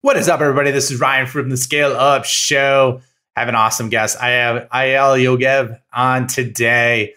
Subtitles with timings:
[0.00, 0.70] What is up, everybody?
[0.70, 3.00] This is Ryan from the Scale Up Show.
[3.34, 4.16] I have an awesome guest.
[4.22, 7.14] I have Ayal Yogev on today.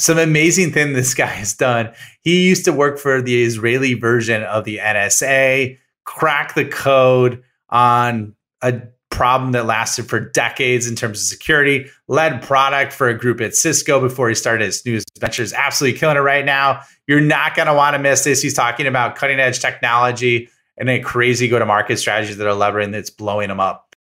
[0.00, 1.92] Some amazing thing this guy has done.
[2.22, 8.34] He used to work for the Israeli version of the NSA, crack the code on
[8.62, 13.40] a problem that lasted for decades in terms of security, led product for a group
[13.40, 15.52] at Cisco before he started his new ventures.
[15.52, 16.80] Absolutely killing it right now.
[17.06, 18.42] You're not going to want to miss this.
[18.42, 20.48] He's talking about cutting edge technology
[20.78, 23.96] and a crazy go to market strategy that are levering that's blowing them up.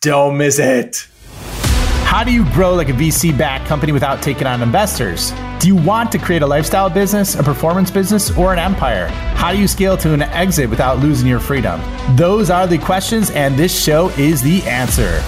[0.00, 1.06] Don't miss it.
[2.04, 5.32] How do you grow like a VC backed company without taking on investors?
[5.60, 9.06] Do you want to create a lifestyle business, a performance business, or an empire?
[9.36, 11.80] How do you scale to an exit without losing your freedom?
[12.16, 15.22] Those are the questions, and this show is the answer.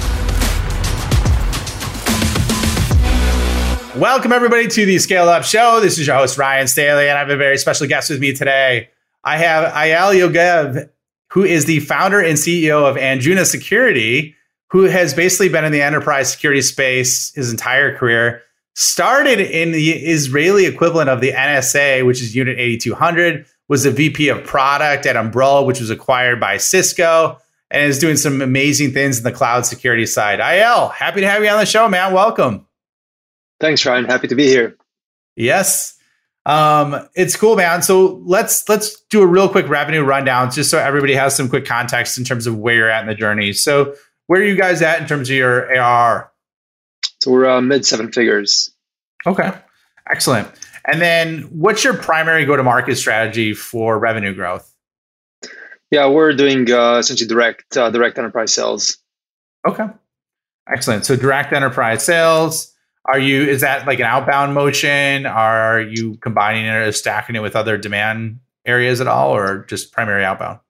[3.96, 5.78] Welcome, everybody, to the Scale Up Show.
[5.80, 8.32] This is your host, Ryan Staley, and I have a very special guest with me
[8.32, 8.88] today.
[9.24, 10.88] I have Ayal Yogev,
[11.30, 14.34] who is the founder and CEO of Anjuna Security,
[14.68, 18.42] who has basically been in the enterprise security space his entire career.
[18.74, 24.28] Started in the Israeli equivalent of the NSA, which is Unit 8200, was the VP
[24.28, 27.38] of product at Umbrella, which was acquired by Cisco,
[27.70, 30.40] and is doing some amazing things in the cloud security side.
[30.40, 32.12] Ayal, happy to have you on the show, man.
[32.12, 32.66] Welcome.
[33.60, 34.06] Thanks, Ryan.
[34.06, 34.76] Happy to be here.
[35.36, 35.98] Yes.
[36.44, 37.82] Um, it's cool, man.
[37.82, 41.64] So let's let's do a real quick revenue rundown, just so everybody has some quick
[41.64, 43.52] context in terms of where you're at in the journey.
[43.52, 43.94] So
[44.26, 46.30] where are you guys at in terms of your ARR?
[47.20, 48.72] So we're uh, mid seven figures.
[49.26, 49.52] Okay,
[50.10, 50.48] excellent.
[50.84, 54.68] And then what's your primary go to market strategy for revenue growth?
[55.92, 58.98] Yeah, we're doing uh, essentially direct uh, direct enterprise sales.
[59.64, 59.86] Okay,
[60.68, 61.04] excellent.
[61.04, 62.71] So direct enterprise sales.
[63.04, 65.26] Are you is that like an outbound motion?
[65.26, 69.92] Are you combining it or stacking it with other demand areas at all, or just
[69.92, 70.60] primary outbound?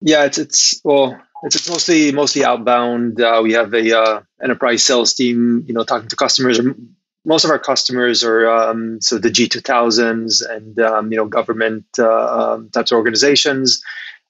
[0.00, 3.20] Yeah, it's it's well, it's, it's mostly mostly outbound.
[3.20, 6.60] Uh, we have a uh, enterprise sales team, you know, talking to customers.
[7.24, 11.26] Most of our customers are um, so the G two thousands and um, you know
[11.26, 13.82] government uh, um, types of organizations.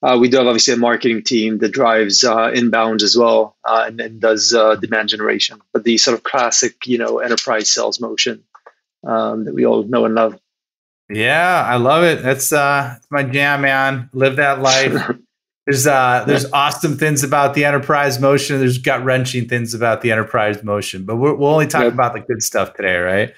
[0.05, 3.85] Uh, we do have obviously a marketing team that drives uh, inbound as well uh,
[3.87, 5.59] and, and, does uh, demand generation.
[5.73, 8.43] But the sort of classic, you know, enterprise sales motion
[9.03, 10.39] um, that we all know and love.
[11.09, 12.21] Yeah, I love it.
[12.21, 14.11] That's uh, my jam, man.
[14.13, 14.93] Live that life.
[15.65, 18.59] there's uh, there's awesome things about the enterprise motion.
[18.59, 21.05] There's gut wrenching things about the enterprise motion.
[21.05, 21.93] But we will only talk yep.
[21.93, 23.33] about the good stuff today, right?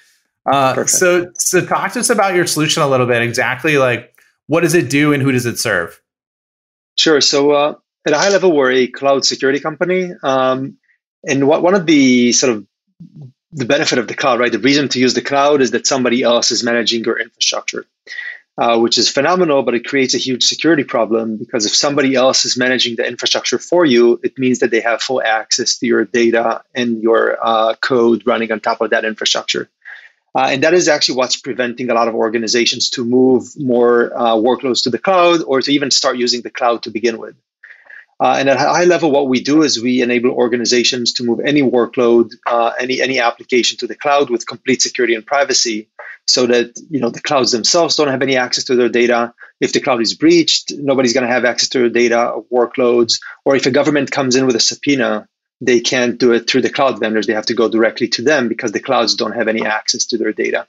[0.45, 3.21] Uh, so so talk to us about your solution a little bit.
[3.21, 4.13] Exactly, like
[4.47, 6.01] what does it do and who does it serve?
[6.97, 7.21] Sure.
[7.21, 7.75] So uh,
[8.05, 10.77] at a high level, we're a cloud security company, um,
[11.27, 12.67] and what, one of the sort of
[13.51, 14.51] the benefit of the cloud, right?
[14.51, 17.85] The reason to use the cloud is that somebody else is managing your infrastructure,
[18.57, 22.45] uh, which is phenomenal, but it creates a huge security problem because if somebody else
[22.45, 26.05] is managing the infrastructure for you, it means that they have full access to your
[26.05, 29.69] data and your uh, code running on top of that infrastructure.
[30.37, 34.35] Uh, and that is actually what's preventing a lot of organizations to move more uh,
[34.35, 37.35] workloads to the cloud or to even start using the cloud to begin with.
[38.19, 41.39] Uh, and at a high level, what we do is we enable organizations to move
[41.43, 45.89] any workload, uh, any any application to the cloud with complete security and privacy,
[46.27, 49.33] so that you know the clouds themselves don't have any access to their data.
[49.59, 53.55] If the cloud is breached, nobody's going to have access to their data, workloads, or
[53.55, 55.27] if a government comes in with a subpoena,
[55.61, 57.27] they can't do it through the cloud vendors.
[57.27, 60.17] They have to go directly to them because the clouds don't have any access to
[60.17, 60.67] their data.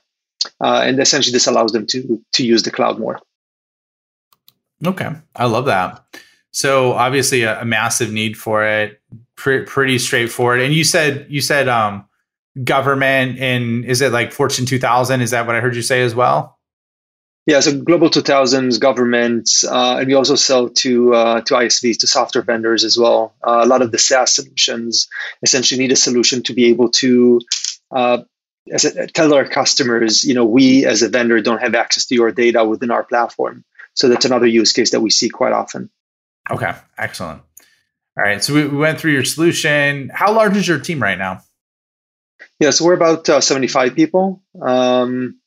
[0.61, 3.19] Uh, and essentially, this allows them to to use the cloud more.
[4.85, 6.03] Okay, I love that.
[6.51, 9.01] So obviously, a, a massive need for it.
[9.35, 10.61] Pre- pretty straightforward.
[10.61, 12.05] And you said you said um,
[12.63, 15.21] government and is it like Fortune 2000?
[15.21, 16.58] Is that what I heard you say as well?
[17.49, 22.05] Yeah, so global 2000s, governments, uh, and we also sell to uh, to ISVs, to
[22.05, 23.33] software vendors as well.
[23.41, 25.07] Uh, a lot of the SaaS solutions
[25.41, 27.41] essentially need a solution to be able to
[27.89, 28.19] uh,
[28.71, 32.31] a, tell our customers, you know, we as a vendor don't have access to your
[32.31, 33.65] data within our platform.
[33.95, 35.89] So that's another use case that we see quite often.
[36.51, 37.41] Okay, excellent.
[38.15, 40.11] All right, so we, we went through your solution.
[40.13, 41.41] How large is your team right now?
[42.59, 44.43] Yeah, so we're about uh, 75 people.
[44.61, 45.38] Um,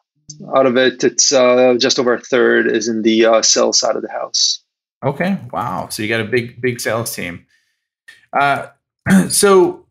[0.55, 3.97] out of it, it's uh, just over a third is in the uh, sales side
[3.97, 4.63] of the house.
[5.05, 5.89] Okay, wow.
[5.89, 7.47] So you got a big, big sales team.
[8.33, 8.69] Uh,
[9.29, 9.87] so,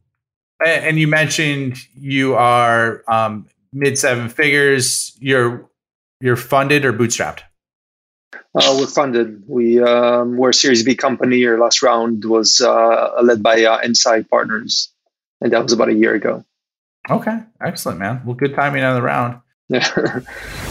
[0.65, 5.17] and you mentioned you are um, mid seven figures.
[5.19, 5.69] You're
[6.21, 7.41] you're funded or bootstrapped?
[8.53, 9.43] Uh, we're funded.
[9.47, 11.45] We um, we're a Series B company.
[11.45, 14.89] Our last round was uh, led by uh, Insight Partners,
[15.41, 16.45] and that was about a year ago.
[17.09, 18.21] Okay, excellent, man.
[18.25, 19.40] Well, good timing on the round.
[19.71, 20.19] Yeah.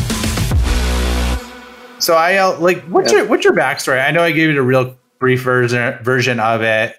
[2.01, 3.19] So I uh, like what's yeah.
[3.19, 4.03] your what's your backstory?
[4.03, 6.95] I know I gave you a real brief version version of it,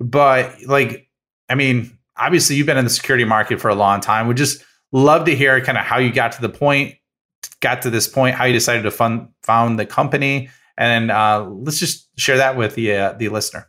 [0.00, 1.08] but like
[1.48, 4.26] I mean, obviously you've been in the security market for a long time.
[4.28, 6.94] Would just love to hear kind of how you got to the point,
[7.60, 11.78] got to this point, how you decided to fund found the company, and uh, let's
[11.78, 13.68] just share that with the uh, the listener.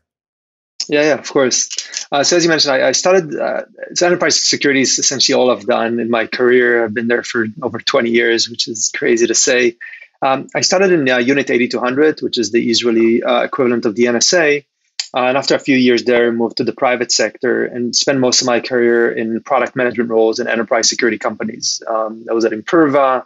[0.89, 1.69] Yeah, yeah, of course.
[2.13, 3.38] Uh, so as you mentioned, I, I started.
[3.38, 3.63] Uh,
[3.94, 6.84] so enterprise security is essentially all I've done in my career.
[6.84, 9.75] I've been there for over 20 years, which is crazy to say.
[10.21, 14.05] Um, I started in uh, Unit 8200, which is the Israeli uh, equivalent of the
[14.05, 14.65] NSA.
[15.13, 18.41] Uh, and after a few years there, moved to the private sector and spent most
[18.41, 21.81] of my career in product management roles in enterprise security companies.
[21.87, 23.23] Um, I was at Imperva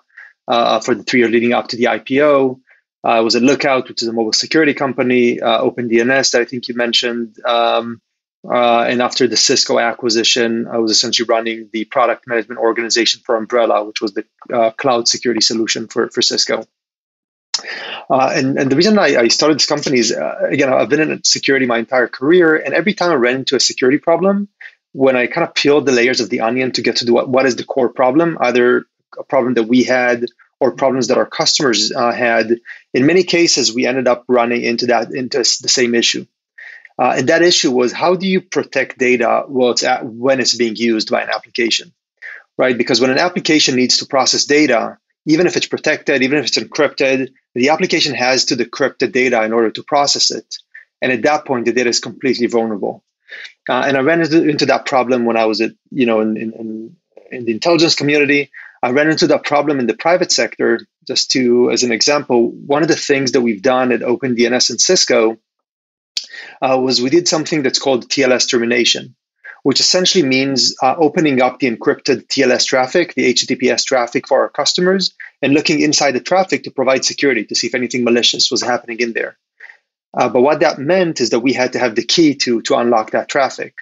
[0.48, 2.60] uh, for the three years leading up to the IPO.
[3.04, 6.46] Uh, I was at Lookout, which is a mobile security company, uh, OpenDNS that I
[6.46, 7.38] think you mentioned.
[7.46, 8.00] Um,
[8.48, 13.36] uh, and after the Cisco acquisition, I was essentially running the product management organization for
[13.36, 16.66] Umbrella, which was the uh, cloud security solution for, for Cisco.
[18.10, 21.00] Uh, and, and the reason I, I started this company is, uh, again, I've been
[21.00, 22.56] in security my entire career.
[22.56, 24.48] And every time I ran into a security problem,
[24.94, 27.30] when I kind of peeled the layers of the onion to get to the, what,
[27.30, 28.86] what is the core problem, either
[29.18, 30.26] a problem that we had
[30.60, 32.60] or problems that our customers uh, had,
[32.94, 36.26] in many cases, we ended up running into that, into the same issue.
[37.00, 40.56] Uh, and that issue was how do you protect data well, it's at, when it's
[40.56, 41.92] being used by an application,
[42.58, 42.78] right?
[42.78, 46.60] Because when an application needs to process data, even if it's protected, even if it's
[46.60, 50.58] encrypted, the application has to decrypt the data in order to process it.
[51.02, 53.04] And at that point, the data is completely vulnerable.
[53.70, 56.38] Uh, and I ran into, into, that problem when I was at, you know, in,
[56.38, 56.96] in,
[57.32, 58.52] in, the intelligence community.
[58.84, 60.82] I ran into that problem in the private sector.
[61.08, 64.82] Just to, as an example, one of the things that we've done at OpenDNS and
[64.82, 65.38] Cisco
[66.62, 69.16] uh, was we did something that's called TLS termination
[69.64, 74.50] which essentially means uh, opening up the encrypted TLS traffic, the HTTPS traffic for our
[74.50, 78.62] customers, and looking inside the traffic to provide security to see if anything malicious was
[78.62, 79.38] happening in there.
[80.18, 82.76] Uh, but what that meant is that we had to have the key to, to
[82.76, 83.76] unlock that traffic.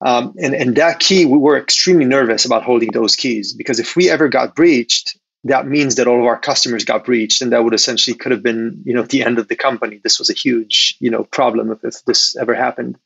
[0.00, 3.96] Um, and, and that key, we were extremely nervous about holding those keys because if
[3.96, 7.62] we ever got breached, that means that all of our customers got breached and that
[7.62, 10.34] would essentially could have been you know the end of the company this was a
[10.34, 12.98] huge you know problem if, if this ever happened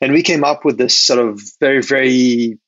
[0.00, 2.58] and we came up with this sort of very very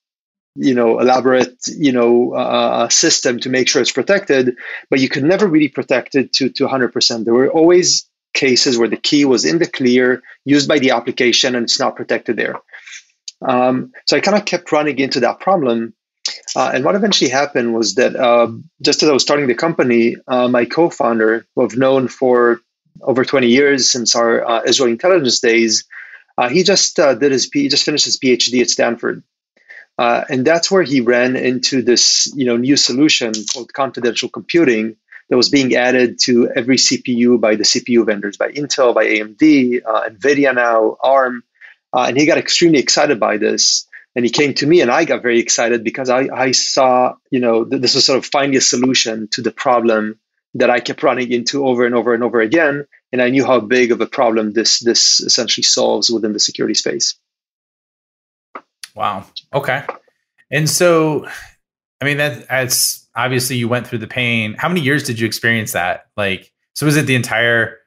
[0.54, 4.56] you know elaborate you know uh, uh system to make sure it's protected
[4.90, 8.88] but you could never really protect it to to 100% there were always cases where
[8.88, 12.56] the key was in the clear used by the application and it's not protected there.
[13.42, 15.94] Um, so i kind of kept running into that problem.
[16.54, 18.48] Uh, and what eventually happened was that uh,
[18.82, 22.60] just as I was starting the company, uh, my co-founder, who I've known for
[23.02, 25.84] over 20 years since our uh, Israel intelligence days,
[26.38, 29.22] uh, he just uh, did his he just finished his PhD at Stanford,
[29.98, 34.96] and that's where he ran into this you know new solution called confidential computing
[35.28, 39.82] that was being added to every CPU by the CPU vendors, by Intel, by AMD,
[39.82, 41.42] Nvidia now, ARM,
[41.92, 43.88] and he got extremely excited by this.
[44.14, 47.38] And he came to me and i got very excited because i, I saw you
[47.38, 50.18] know th- this was sort of finding a solution to the problem
[50.58, 53.60] that i kept running into over and over and over again and i knew how
[53.60, 57.14] big of a problem this this essentially solves within the security space
[58.94, 59.84] wow okay
[60.50, 61.26] and so
[62.00, 65.26] i mean that that's obviously you went through the pain how many years did you
[65.26, 67.78] experience that like so was it the entire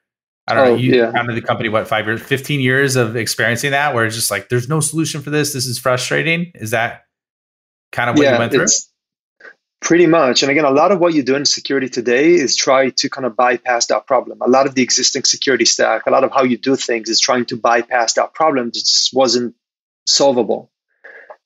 [0.50, 0.76] I don't oh, know.
[0.78, 1.12] You yeah.
[1.12, 4.50] founded the company, what, five years, 15 years of experiencing that where it's just like,
[4.50, 5.54] there's no solution for this.
[5.54, 6.52] This is frustrating.
[6.56, 7.04] Is that
[7.92, 8.66] kind of what yeah, you went through?
[9.82, 10.44] Pretty much.
[10.44, 13.26] And again, a lot of what you do in security today is try to kind
[13.26, 14.40] of bypass that problem.
[14.42, 17.20] A lot of the existing security stack, a lot of how you do things is
[17.20, 18.68] trying to bypass that problem.
[18.68, 19.56] It just wasn't
[20.06, 20.70] solvable.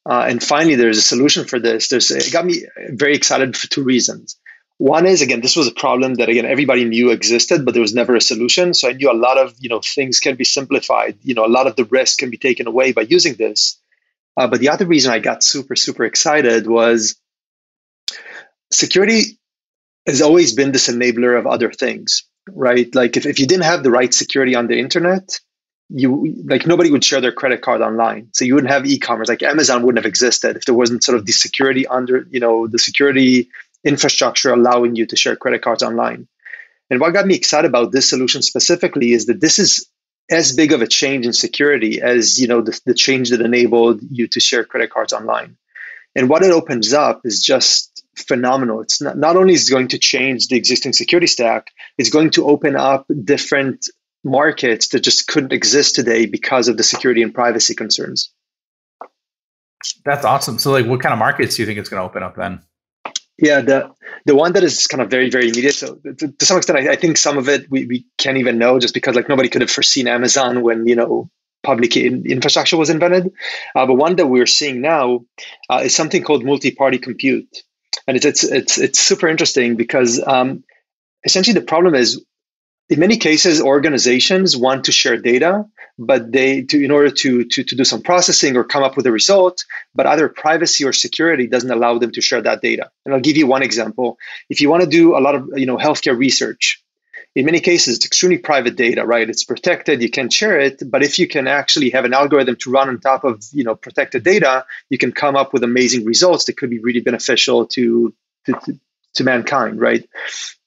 [0.10, 1.90] Uh, and finally, there's a solution for this.
[1.90, 4.38] There's, it got me very excited for two reasons.
[4.78, 7.94] One is again, this was a problem that again everybody knew existed, but there was
[7.94, 8.74] never a solution.
[8.74, 11.20] So I knew a lot of you know things can be simplified.
[11.22, 13.80] You know, a lot of the risk can be taken away by using this.
[14.36, 17.16] Uh, but the other reason I got super super excited was
[18.74, 19.40] security
[20.06, 22.94] has always been this enabler of other things, right?
[22.94, 25.40] Like if, if you didn't have the right security on the internet,
[25.90, 29.44] you like nobody would share their credit card online so you wouldn't have e-commerce like
[29.44, 32.80] amazon wouldn't have existed if there wasn't sort of the security under you know the
[32.80, 33.50] security
[33.84, 36.28] infrastructure allowing you to share credit cards online.
[36.90, 39.88] And what got me excited about this solution specifically is that this is
[40.30, 44.02] as big of a change in security as you know the, the change that enabled
[44.10, 45.58] you to share credit cards online.
[46.16, 48.82] And what it opens up is just phenomenal.
[48.82, 52.48] It's not, not only is going to change the existing security stack, it's going to
[52.48, 53.88] open up different
[54.24, 58.32] markets that just couldn't exist today because of the security and privacy concerns.
[60.06, 60.60] That's awesome.
[60.60, 62.62] So, like, what kind of markets do you think it's going to open up then?
[63.38, 63.92] Yeah, the
[64.26, 65.74] the one that is kind of very very immediate.
[65.74, 68.60] So to, to some extent, I, I, think some of it we, we can't even
[68.60, 71.30] know just because like nobody could have foreseen Amazon when you know
[71.64, 73.32] public in, infrastructure was invented.
[73.76, 75.26] Uh, but one that we're seeing now
[75.70, 77.64] uh, is something called multi-party compute,
[78.08, 80.64] and it's it's it's, it's super interesting because um,
[81.26, 82.24] essentially the problem is
[82.90, 85.66] in many cases organizations want to share data
[85.98, 89.06] but they to in order to, to to do some processing or come up with
[89.06, 89.64] a result
[89.96, 92.90] but either privacy or security doesn't allow them to share that data.
[93.06, 94.18] And i'll give you one example.
[94.50, 96.83] If you want to do a lot of you know healthcare research
[97.36, 101.04] in many cases it's extremely private data right it's protected you can share it but
[101.04, 104.24] if you can actually have an algorithm to run on top of you know protected
[104.24, 108.14] data you can come up with amazing results that could be really beneficial to
[108.46, 108.80] to, to
[109.16, 110.08] to mankind, right?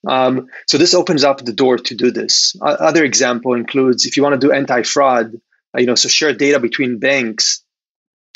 [0.07, 2.55] Um, so this opens up the door to do this.
[2.61, 5.35] Uh, other example includes if you want to do anti-fraud,
[5.75, 7.63] uh, you know, so share data between banks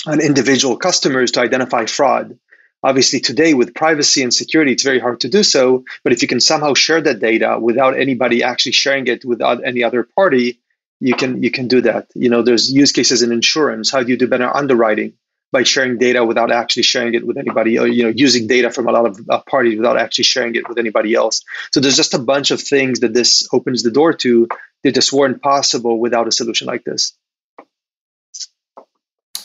[0.06, 2.38] and individual customers to identify fraud.
[2.84, 5.84] Obviously, today with privacy and security, it's very hard to do so.
[6.04, 9.84] But if you can somehow share that data without anybody actually sharing it without any
[9.84, 10.60] other party,
[11.00, 12.08] you can you can do that.
[12.16, 13.92] You know, there's use cases in insurance.
[13.92, 15.14] How do you do better underwriting?
[15.52, 18.88] by sharing data without actually sharing it with anybody or you know using data from
[18.88, 22.14] a lot of uh, parties without actually sharing it with anybody else so there's just
[22.14, 24.48] a bunch of things that this opens the door to
[24.84, 27.18] that just weren't possible without a solution like this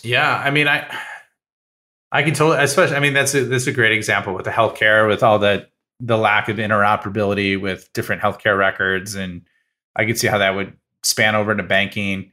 [0.02, 0.86] yeah i mean i
[2.12, 5.08] i can totally especially i mean that's a that's a great example with the healthcare
[5.08, 5.66] with all the
[6.00, 9.42] the lack of interoperability with different healthcare records and
[9.96, 12.32] i could see how that would span over into banking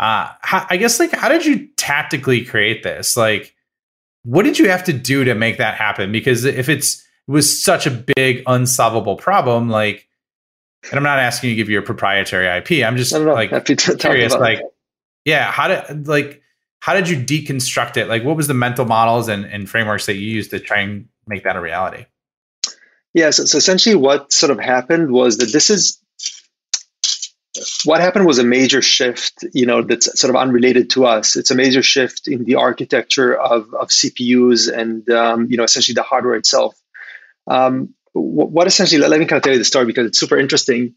[0.00, 3.18] uh, how, I guess like how did you tactically create this?
[3.18, 3.54] Like,
[4.24, 6.10] what did you have to do to make that happen?
[6.10, 10.08] Because if it's it was such a big unsolvable problem, like,
[10.84, 12.82] and I'm not asking you to give your proprietary IP.
[12.82, 13.50] I'm just like
[13.98, 14.62] curious, like,
[15.26, 16.40] yeah, how did like
[16.80, 18.08] how did you deconstruct it?
[18.08, 21.08] Like, what was the mental models and, and frameworks that you used to try and
[21.26, 22.06] make that a reality?
[23.12, 26.00] Yeah, so, so essentially, what sort of happened was that this is
[27.84, 31.36] what happened was a major shift, you know, that's sort of unrelated to us.
[31.36, 35.94] It's a major shift in the architecture of, of CPUs and, um, you know, essentially
[35.94, 36.80] the hardware itself.
[37.48, 40.94] Um, what essentially, let me kind of tell you the story because it's super interesting.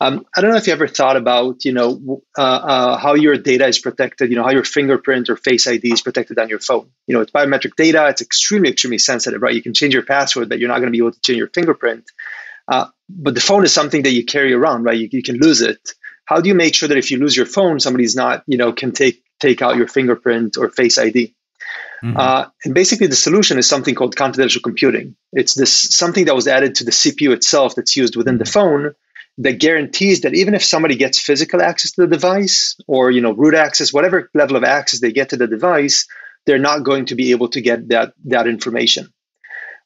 [0.00, 3.36] Um, I don't know if you ever thought about, you know, uh, uh, how your
[3.36, 6.60] data is protected, you know, how your fingerprint or face ID is protected on your
[6.60, 6.88] phone.
[7.06, 8.08] You know, it's biometric data.
[8.08, 9.54] It's extremely, extremely sensitive, right?
[9.54, 11.48] You can change your password, but you're not going to be able to change your
[11.48, 12.10] fingerprint.
[12.66, 14.96] Uh, but the phone is something that you carry around, right?
[14.96, 15.90] You, you can lose it.
[16.24, 18.72] How do you make sure that if you lose your phone, somebody's not, you know,
[18.72, 21.34] can take take out your fingerprint or face ID?
[22.02, 22.16] Mm-hmm.
[22.16, 25.16] Uh, and basically, the solution is something called confidential computing.
[25.32, 28.94] It's this something that was added to the CPU itself that's used within the phone
[29.38, 33.32] that guarantees that even if somebody gets physical access to the device or you know
[33.32, 36.06] root access, whatever level of access they get to the device,
[36.46, 39.12] they're not going to be able to get that that information.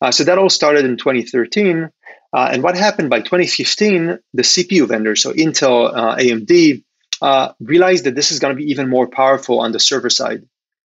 [0.01, 1.91] Uh, so that all started in 2013.
[2.31, 6.85] Uh, and what happened by 2015, the CPU vendors, so Intel, uh, AMD,
[7.23, 10.47] uh, realized that this is going to be even more powerful on the server side.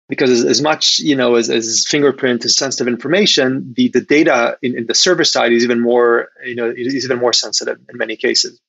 [0.10, 4.58] Because as, as much, you know, as, as, fingerprint is sensitive information, the, the data
[4.62, 7.98] in, in the server side is even more, you know, is even more sensitive in
[7.98, 8.60] many cases.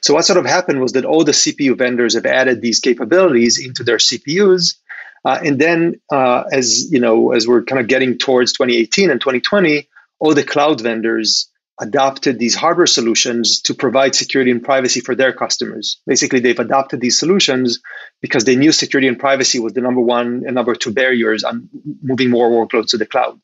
[0.00, 3.64] So what sort of happened was that all the CPU vendors have added these capabilities
[3.64, 4.76] into their CPUs,
[5.24, 9.20] uh, and then, uh, as you know, as we're kind of getting towards 2018 and
[9.20, 9.88] 2020,
[10.18, 11.48] all the cloud vendors
[11.82, 16.00] adopted these hardware solutions to provide security and privacy for their customers.
[16.06, 17.80] Basically, they've adopted these solutions
[18.20, 21.68] because they knew security and privacy was the number one and number two barriers on
[22.00, 23.40] moving more workloads to the cloud.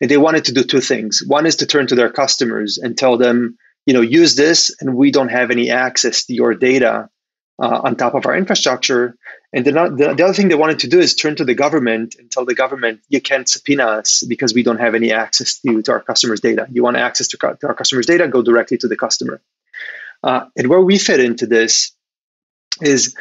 [0.00, 1.20] And they wanted to do two things.
[1.26, 4.94] One is to turn to their customers and tell them, you know, use this, and
[4.94, 7.10] we don't have any access to your data
[7.60, 9.16] uh, on top of our infrastructure.
[9.52, 12.14] And the, the, the, other thing they wanted to do is turn to the government
[12.18, 15.82] and tell the government, you can't subpoena us because we don't have any access to,
[15.82, 16.66] to our customers' data.
[16.70, 19.42] You want access to, to our customers' data, go directly to the customer.
[20.22, 21.92] Uh, and where we fit into this
[22.80, 23.14] is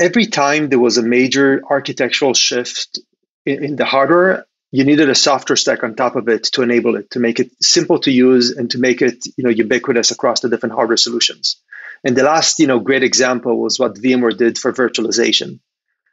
[0.00, 2.98] every time there was a major architectural shift
[3.44, 6.96] in, in the hardware, you needed a software stack on top of it to enable
[6.96, 10.40] it, to make it simple to use and to make it you know, ubiquitous across
[10.40, 11.56] the different hardware solutions.
[12.04, 15.60] And the last, you know, great example was what VMware did for virtualization.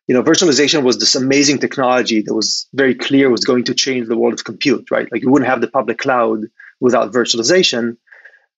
[0.07, 4.07] You know, virtualization was this amazing technology that was very clear was going to change
[4.07, 5.11] the world of compute, right?
[5.11, 6.41] Like you wouldn't have the public cloud
[6.79, 7.97] without virtualization.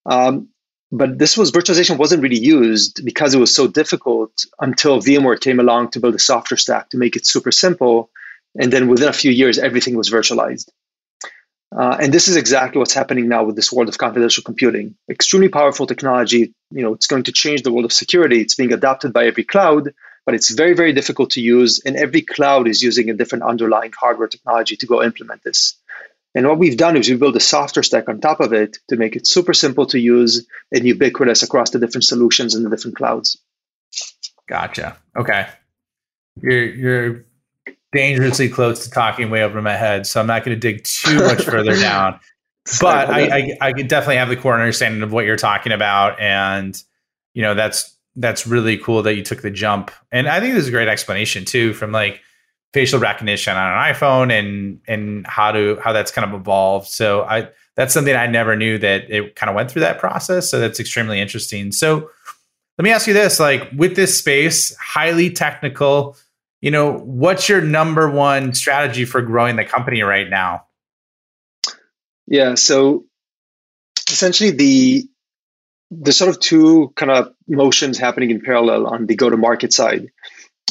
[0.06, 0.50] Um,
[0.92, 5.60] but this was virtualization wasn't really used because it was so difficult until VMware came
[5.60, 8.10] along to build a software stack to make it super simple.
[8.56, 10.70] And then within a few years, everything was virtualized.
[11.76, 14.96] Uh, and this is exactly what's happening now with this world of confidential computing.
[15.10, 16.54] Extremely powerful technology.
[16.72, 18.42] You know, it's going to change the world of security.
[18.42, 19.94] It's being adopted by every cloud,
[20.26, 21.80] but it's very, very difficult to use.
[21.80, 25.76] And every cloud is using a different underlying hardware technology to go implement this.
[26.36, 28.96] And what we've done is we built a software stack on top of it to
[28.96, 32.96] make it super simple to use and ubiquitous across the different solutions and the different
[32.96, 33.38] clouds.
[34.48, 34.98] Gotcha.
[35.18, 35.48] Okay.
[36.42, 37.26] You're you're
[37.92, 41.20] dangerously close to talking way over my head, so I'm not going to dig too
[41.20, 42.20] much further down.
[42.82, 46.82] But I, I, I definitely have the core understanding of what you're talking about, and
[47.34, 49.92] you know that's that's really cool that you took the jump.
[50.12, 52.22] And I think this is a great explanation too, from like
[52.74, 56.88] facial recognition on an iPhone and and how to how that's kind of evolved.
[56.88, 60.50] So I that's something I never knew that it kind of went through that process.
[60.50, 61.72] So that's extremely interesting.
[61.72, 62.10] So
[62.78, 66.18] let me ask you this: like with this space, highly technical,
[66.62, 70.66] you know, what's your number one strategy for growing the company right now?
[72.26, 73.06] Yeah, so
[74.10, 75.08] essentially the
[75.90, 79.72] the sort of two kind of motions happening in parallel on the go to market
[79.72, 80.10] side.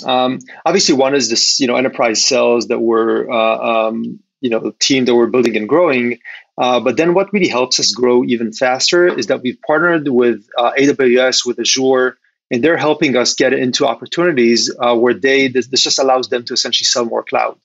[0.05, 4.73] Um, obviously, one is this, you know, enterprise sales that we're, uh, um, you know,
[4.78, 6.19] team that we're building and growing.
[6.59, 10.47] Uh, but then, what really helps us grow even faster is that we've partnered with
[10.59, 12.19] uh, AWS, with Azure,
[12.50, 16.45] and they're helping us get into opportunities uh, where they this, this just allows them
[16.45, 17.59] to essentially sell more cloud.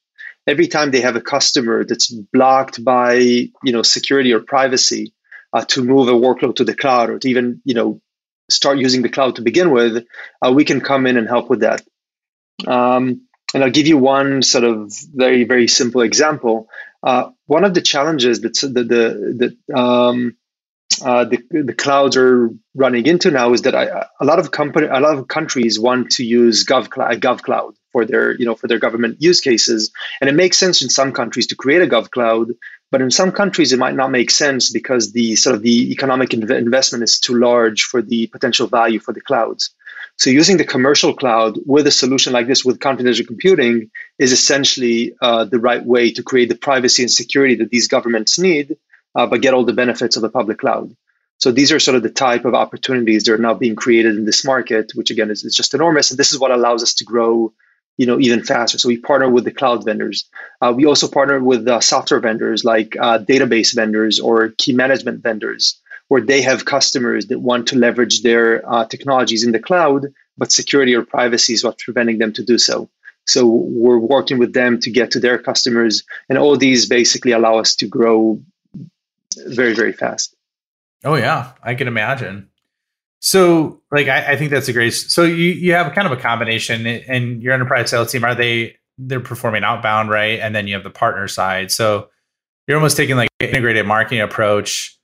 [0.48, 5.14] Every time they have a customer that's blocked by, you know, security or privacy
[5.54, 8.02] uh, to move a workload to the cloud or to even, you know,
[8.50, 10.06] start using the cloud to begin with,
[10.46, 11.82] uh, we can come in and help with that.
[12.68, 16.70] Um, and I'll give you one sort of very, very simple example.
[17.04, 20.38] Uh, one of the challenges that the, the, the, um,
[21.04, 24.88] uh, the, the clouds are running into now is that I, a lot of company,
[24.88, 28.68] a lot of countries want to use gov, gov cloud for their, you know, for
[28.68, 32.10] their government use cases, and it makes sense in some countries to create a gov
[32.10, 32.48] cloud,
[32.90, 36.30] but in some countries it might not make sense because the sort of the economic
[36.30, 39.74] inv- investment is too large for the potential value for the clouds.
[40.18, 45.16] So using the commercial cloud with a solution like this with confidential computing is essentially
[45.22, 48.78] uh, the right way to create the privacy and security that these governments need,
[49.16, 50.96] uh, but get all the benefits of the public cloud.
[51.38, 54.26] So these are sort of the type of opportunities that are now being created in
[54.26, 56.12] this market, which again is, is just enormous.
[56.12, 57.52] And this is what allows us to grow,
[57.98, 58.78] you know, even faster.
[58.78, 60.30] So we partner with the cloud vendors.
[60.62, 65.24] Uh, we also partner with uh, software vendors like uh, database vendors or key management
[65.24, 70.14] vendors where they have customers that want to leverage their uh, technologies in the cloud,
[70.38, 72.90] but security or privacy is what's preventing them to do so.
[73.28, 77.60] So we're working with them to get to their customers, and all these basically allow
[77.60, 78.42] us to grow
[79.48, 80.36] very, very fast.
[81.04, 82.50] Oh yeah, I can imagine.
[83.20, 84.92] So, like, I, I think that's a great.
[84.92, 88.36] So you you have kind of a combination, eh, and your enterprise sales team are
[88.36, 90.40] they they're performing outbound, right?
[90.40, 91.72] And then you have the partner side.
[91.72, 92.10] So
[92.68, 95.00] you're almost taking like an integrated marketing approach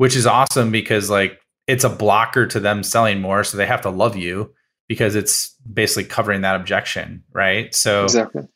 [0.00, 3.44] which is awesome because like it's a blocker to them selling more.
[3.44, 4.54] So they have to love you
[4.88, 7.74] because it's basically covering that objection, right?
[7.74, 8.48] So exactly.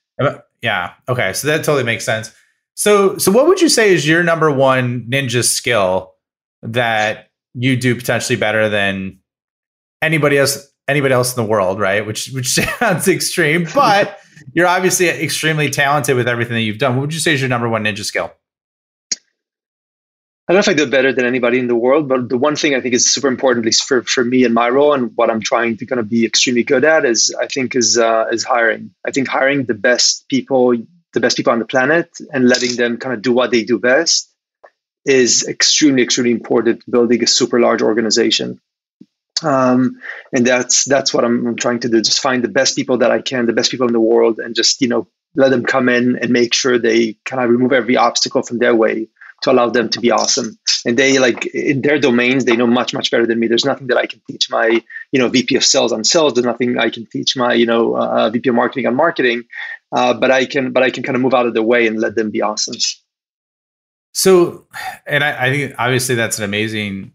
[0.63, 0.95] Yeah.
[1.07, 1.35] Okay.
[1.35, 2.33] So that totally makes sense.
[2.75, 6.15] So so what would you say is your number one ninja skill
[6.63, 9.21] that you do potentially better than
[10.03, 12.07] anybody else anybody else in the world, right?
[12.07, 14.19] Which which sounds extreme, but
[14.53, 16.97] you're obviously extremely talented with everything that you've done.
[16.97, 18.33] What would you say is your number one ninja skill?
[20.47, 22.55] I don't know if I do better than anybody in the world, but the one
[22.55, 25.11] thing I think is super important, at least for, for me and my role, and
[25.15, 28.27] what I'm trying to kind of be extremely good at is I think is uh,
[28.31, 28.91] is hiring.
[29.07, 30.75] I think hiring the best people,
[31.14, 33.79] the best people on the planet, and letting them kind of do what they do
[33.79, 34.31] best
[35.05, 36.88] is extremely extremely important.
[36.90, 38.61] Building a super large organization,
[39.42, 40.00] um,
[40.33, 42.03] and that's that's what I'm, I'm trying to do.
[42.03, 44.55] Just find the best people that I can, the best people in the world, and
[44.55, 47.96] just you know let them come in and make sure they kind of remove every
[47.96, 49.09] obstacle from their way
[49.42, 50.59] to allow them to be awesome.
[50.87, 53.46] And they like in their domains, they know much, much better than me.
[53.46, 56.35] There's nothing that I can teach my, you know, VP of sales on sales.
[56.35, 59.44] There's nothing I can teach my, you know, uh, VP of marketing on marketing.
[59.95, 62.01] Uh, but I can, but I can kind of move out of the way and
[62.01, 62.75] let them be awesome.
[64.13, 64.67] So,
[65.07, 67.13] and I, I think obviously that's an amazing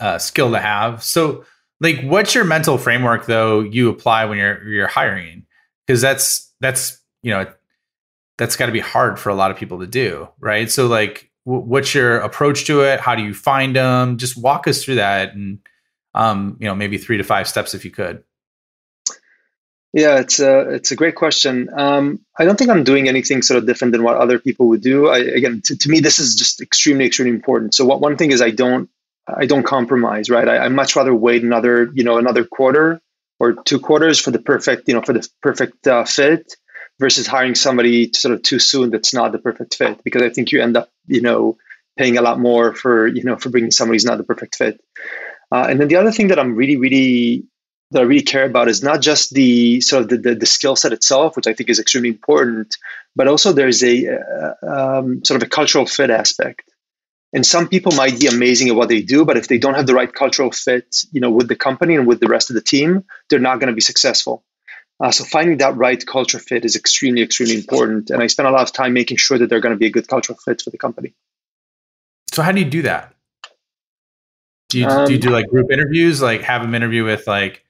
[0.00, 1.02] uh, skill to have.
[1.02, 1.44] So,
[1.80, 5.46] like, what's your mental framework though you apply when you're you're hiring?
[5.86, 7.46] Because that's that's you know
[8.38, 10.70] that's got to be hard for a lot of people to do, right?
[10.70, 13.00] So, like, what's your approach to it?
[13.00, 14.18] How do you find them?
[14.18, 15.58] Just walk us through that, and
[16.14, 18.24] um, you know, maybe three to five steps if you could.
[19.96, 21.70] Yeah, it's a it's a great question.
[21.74, 24.82] Um, I don't think I'm doing anything sort of different than what other people would
[24.82, 25.08] do.
[25.08, 27.74] I, again, to, to me, this is just extremely extremely important.
[27.74, 28.90] So, what one thing is I don't
[29.26, 30.46] I don't compromise, right?
[30.46, 33.00] I, I much rather wait another, you know, another quarter
[33.40, 36.54] or two quarters for the perfect, you know, for the perfect uh, fit
[37.00, 40.52] versus hiring somebody sort of too soon that's not the perfect fit because I think
[40.52, 41.56] you end up, you know,
[41.96, 44.78] paying a lot more for, you know, for bringing somebody who's not the perfect fit.
[45.50, 47.46] Uh, and then the other thing that I'm really, really
[47.90, 50.76] that I really care about is not just the sort of the, the, the skill
[50.76, 52.76] set itself, which I think is extremely important,
[53.14, 56.62] but also there's a uh, um, sort of a cultural fit aspect.
[57.32, 59.86] And some people might be amazing at what they do, but if they don't have
[59.86, 62.62] the right cultural fit, you know, with the company and with the rest of the
[62.62, 64.44] team, they're not going to be successful.
[64.98, 68.10] Uh, so finding that right culture fit is extremely, extremely important.
[68.10, 69.90] And I spend a lot of time making sure that they're going to be a
[69.90, 71.14] good cultural fit for the company.
[72.32, 73.14] So how do you do that?
[74.70, 76.22] Do you, um, do you do like group interviews?
[76.22, 77.65] Like have them interview with like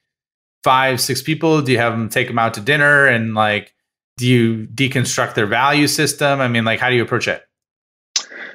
[0.66, 1.62] five, six people?
[1.62, 3.72] Do you have them take them out to dinner and like,
[4.16, 6.40] do you deconstruct their value system?
[6.40, 7.44] I mean, like, how do you approach it?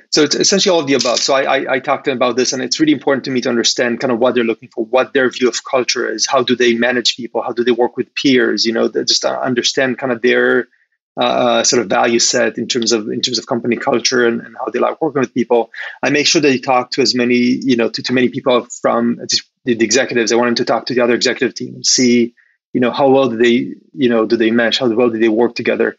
[0.09, 1.19] So it's essentially all of the above.
[1.19, 3.39] So I, I, I talked to them about this, and it's really important to me
[3.39, 6.43] to understand kind of what they're looking for, what their view of culture is, how
[6.43, 10.11] do they manage people, how do they work with peers, you know, just understand kind
[10.11, 10.67] of their
[11.15, 14.55] uh, sort of value set in terms of in terms of company culture and, and,
[14.57, 15.69] how they like working with people.
[16.01, 18.67] I make sure that they talk to as many, you know, to, to many people
[18.81, 19.19] from
[19.65, 20.31] the, the executives.
[20.31, 22.33] I want them to talk to the other executive team see
[22.73, 24.79] you know how well do they you know do they mesh?
[24.79, 25.97] How well do they work together?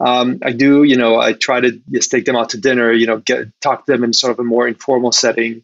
[0.00, 3.06] Um, i do you know i try to just take them out to dinner you
[3.06, 5.62] know get talk to them in sort of a more informal setting.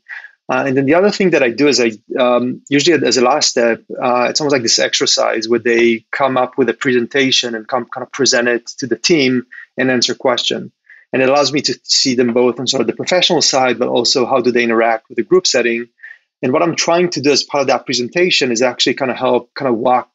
[0.48, 3.22] Uh, and then the other thing that i do is i um, usually as a
[3.22, 7.54] last step uh, it's almost like this exercise where they come up with a presentation
[7.54, 9.46] and come kind of present it to the team
[9.78, 10.72] and answer question.
[11.12, 13.88] And it allows me to see them both on sort of the professional side but
[13.88, 15.88] also how do they interact with the group setting
[16.42, 19.16] and what i'm trying to do as part of that presentation is actually kind of
[19.16, 20.10] help kind of walk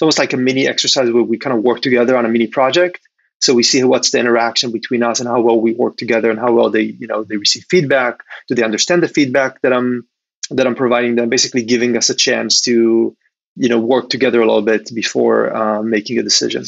[0.00, 2.46] it's almost like a mini exercise where we kind of work together on a mini
[2.46, 3.00] project.
[3.42, 6.38] So we see what's the interaction between us and how well we work together and
[6.38, 8.20] how well they, you know, they receive feedback.
[8.48, 10.08] Do they understand the feedback that I'm
[10.52, 11.28] that I'm providing them?
[11.28, 13.14] Basically, giving us a chance to,
[13.56, 16.64] you know, work together a little bit before uh, making a decision.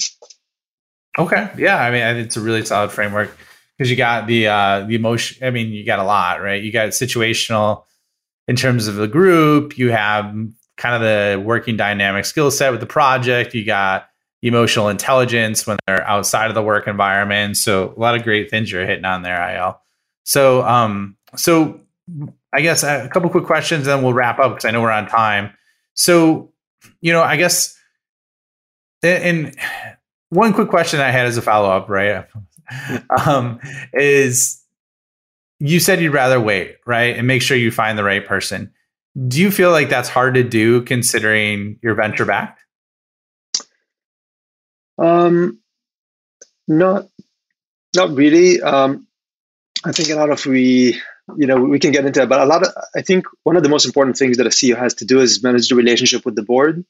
[1.19, 3.35] Okay, yeah, I mean, it's a really solid framework
[3.79, 5.43] because you got the uh, the emotion.
[5.47, 6.63] I mean, you got a lot, right?
[6.63, 7.85] You got situational
[8.49, 9.79] in terms of the group.
[9.79, 10.35] You have
[10.77, 13.55] kind of the working dynamic skill set with the project.
[13.55, 14.09] You got
[14.43, 17.57] emotional intelligence when they're outside of the work environment.
[17.57, 19.79] So a lot of great things you're hitting on there, Ayal.
[20.25, 21.81] So, um, so
[22.53, 25.07] I guess a couple quick questions, then we'll wrap up because I know we're on
[25.07, 25.53] time.
[25.95, 26.53] So,
[27.01, 27.79] you know, I guess,
[29.03, 29.57] and
[30.31, 32.27] one quick question I had as a follow up, right,
[33.27, 33.61] um,
[33.93, 34.62] is
[35.65, 38.73] you said you'd rather wait, right, and make sure you find the right person.
[39.29, 42.61] Do you feel like that's hard to do considering you're venture backed?
[44.99, 45.61] Um,
[46.67, 47.07] not,
[47.95, 48.61] not really.
[48.61, 49.07] Um,
[49.85, 51.01] I think a lot of we,
[51.37, 53.63] you know, we can get into it, but a lot of, I think one of
[53.63, 56.35] the most important things that a CEO has to do is manage the relationship with
[56.35, 56.85] the board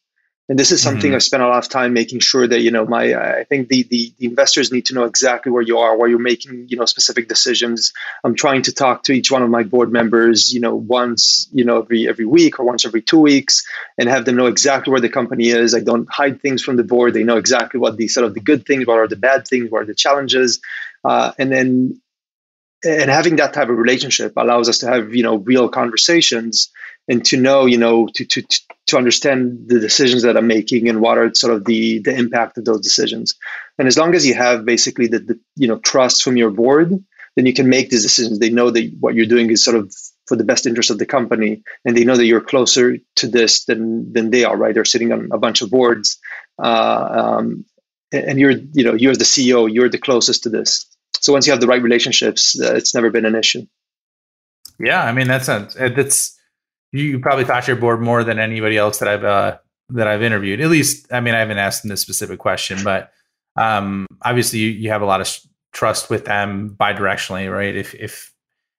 [0.53, 1.17] and this is something mm-hmm.
[1.17, 3.85] I spent a lot of time making sure that you know my I think the,
[3.85, 6.85] the, the investors need to know exactly where you are, where you're making you know
[6.85, 7.95] specific decisions.
[8.23, 11.65] I'm trying to talk to each one of my board members, you know, once you
[11.65, 15.01] know every every week or once every two weeks, and have them know exactly where
[15.01, 15.75] the company is.
[15.75, 17.15] I don't hide things from the board.
[17.15, 19.71] They know exactly what the sort of the good things, what are the bad things,
[19.71, 20.61] what are the challenges,
[21.03, 22.02] uh, and then
[22.85, 26.71] and having that type of relationship allows us to have you know real conversations
[27.09, 28.43] and to know you know to to
[28.87, 32.59] to understand the decisions that i'm making and what are sort of the the impact
[32.59, 33.35] of those decisions.
[33.79, 37.03] And as long as you have basically the, the you know trust from your board
[37.35, 38.39] then you can make these decisions.
[38.39, 39.91] They know that what you're doing is sort of
[40.27, 43.65] for the best interest of the company and they know that you're closer to this
[43.65, 44.75] than than they are right?
[44.75, 46.19] They're sitting on a bunch of boards.
[46.63, 47.65] Uh, um,
[48.13, 50.87] and you're you know you're the ceo you're the closest to this
[51.21, 53.67] so once you have the right relationships uh, it's never been an issue
[54.79, 56.39] yeah i mean that's a, that's
[56.93, 59.59] you probably talk to your board more than anybody else that I've uh,
[59.91, 60.61] that I've interviewed.
[60.61, 63.11] At least, I mean, I haven't asked them this specific question, but
[63.57, 65.39] um, obviously, you, you have a lot of
[65.73, 67.75] trust with them bidirectionally, right?
[67.75, 68.33] If if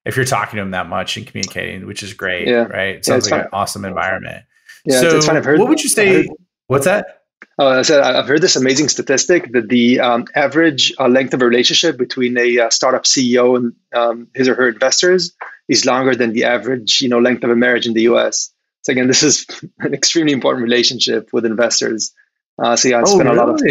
[0.06, 2.66] if you're talking to them that much and communicating, which is great, yeah.
[2.66, 2.98] right?
[2.98, 3.48] It sounds yeah, like fun.
[3.48, 4.46] an awesome environment.
[4.86, 6.28] Yeah, so, it's, I've heard, what would you say?
[6.68, 7.23] What's that?
[7.58, 11.42] Oh, I said I've heard this amazing statistic that the um, average uh, length of
[11.42, 15.34] a relationship between a uh, startup CEO and um, his or her investors
[15.68, 18.52] is longer than the average, you know, length of a marriage in the U.S.
[18.82, 19.46] So again, this is
[19.80, 22.14] an extremely important relationship with investors.
[22.62, 23.38] Uh, so yeah, I oh, spent really?
[23.38, 23.62] a lot of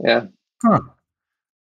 [0.00, 0.26] yeah,
[0.62, 0.80] huh.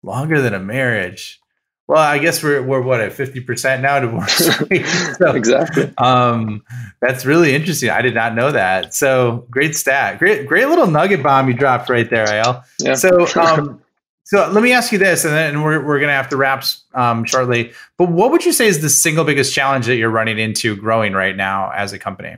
[0.03, 1.40] longer than a marriage.
[1.87, 4.37] Well, I guess we're we're what at fifty percent now divorce.
[5.18, 5.92] so, exactly.
[5.99, 6.64] Um,
[7.01, 7.90] that's really interesting.
[7.90, 8.94] I did not know that.
[8.94, 10.18] So great stat.
[10.18, 12.64] Great great little nugget bomb you dropped right there, Al.
[12.79, 12.94] Yeah.
[12.94, 13.83] So um,
[14.27, 16.64] So let me ask you this, and then we're, we're going to have to wrap
[16.94, 17.73] um, shortly.
[17.99, 21.12] But what would you say is the single biggest challenge that you're running into growing
[21.12, 22.37] right now as a company?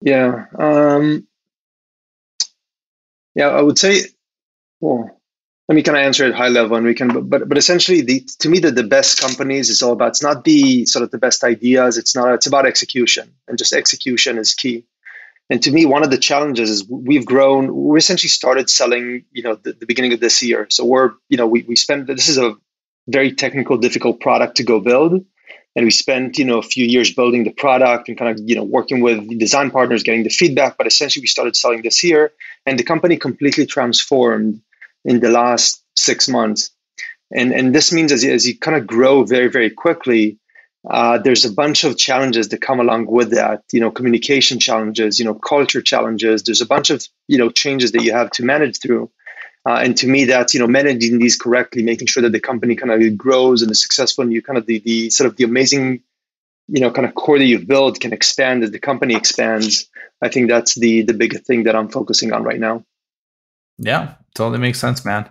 [0.00, 0.46] Yeah.
[0.58, 1.26] Um,
[3.34, 4.04] yeah, I would say,
[4.80, 5.20] well,
[5.68, 8.20] let me kind of answer it high level and we can, but, but essentially the,
[8.40, 11.18] to me, the, the best companies is all about, it's not the sort of the
[11.18, 11.96] best ideas.
[11.96, 14.84] It's not, it's about execution and just execution is key.
[15.50, 17.74] And to me, one of the challenges is we've grown.
[17.74, 20.66] We essentially started selling, you know, the, the beginning of this year.
[20.70, 22.06] So we're, you know, we we spend.
[22.06, 22.56] This is a
[23.08, 25.22] very technical, difficult product to go build,
[25.76, 28.56] and we spent, you know, a few years building the product and kind of, you
[28.56, 30.78] know, working with design partners, getting the feedback.
[30.78, 32.32] But essentially, we started selling this year,
[32.64, 34.62] and the company completely transformed
[35.04, 36.70] in the last six months.
[37.32, 40.38] And and this means as you, as you kind of grow very very quickly,
[40.88, 45.18] uh, there's a bunch of challenges that come along with that you know communication challenges
[45.18, 46.42] you know culture challenges.
[46.42, 49.10] There's a bunch of you know changes that you have to manage through.
[49.66, 52.76] Uh, and to me that's you know managing these correctly making sure that the company
[52.76, 55.44] kind of grows and is successful and you kind of the, the sort of the
[55.44, 56.02] amazing
[56.68, 59.88] you know kind of core that you've built can expand as the company expands.
[60.20, 62.84] I think that's the the biggest thing that i'm focusing on right now
[63.78, 65.28] yeah totally makes sense man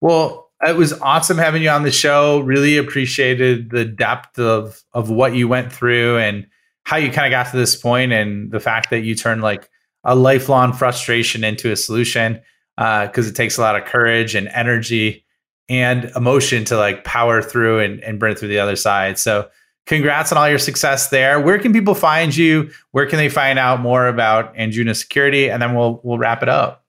[0.00, 2.40] well it was awesome having you on the show.
[2.40, 6.46] Really appreciated the depth of of what you went through and
[6.84, 9.68] how you kind of got to this point, and the fact that you turned like
[10.04, 12.40] a lifelong frustration into a solution.
[12.76, 15.24] Because uh, it takes a lot of courage and energy
[15.66, 19.18] and emotion to like power through and, and burn through the other side.
[19.18, 19.48] So,
[19.86, 21.40] congrats on all your success there.
[21.40, 22.70] Where can people find you?
[22.90, 25.50] Where can they find out more about Anjuna Security?
[25.50, 26.85] And then we'll we'll wrap it up.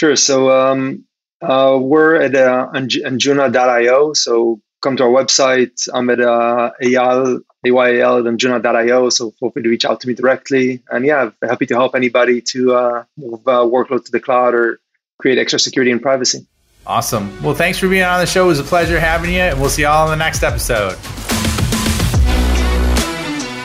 [0.00, 0.16] Sure.
[0.16, 1.04] So um,
[1.42, 5.90] uh, we're at uh, anjuna.io, so come to our website.
[5.92, 10.14] I'm at uh, Ayal, A-Y-A-L at anjuna.io, so feel free to reach out to me
[10.14, 10.82] directly.
[10.88, 14.80] And yeah, happy to help anybody to uh, move uh, workload to the cloud or
[15.18, 16.46] create extra security and privacy.
[16.86, 17.30] Awesome.
[17.42, 18.46] Well, thanks for being on the show.
[18.46, 20.94] It was a pleasure having you, and we'll see y'all in the next episode.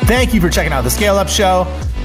[0.05, 1.84] Thank you for checking out the Scale Up Show.